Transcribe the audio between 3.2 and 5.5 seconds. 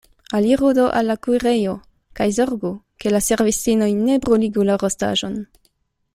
servistinoj ne bruligu la rostaĵon.